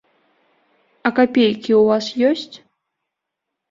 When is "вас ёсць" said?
1.93-2.55